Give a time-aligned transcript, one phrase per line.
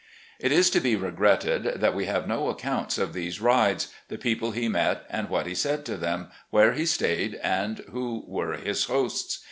[0.39, 4.49] It is to be regretted that we have no accounts of these rides, the people
[4.49, 8.85] he met, and what he said to them, where he stayed, and who were his
[8.85, 9.37] hosts.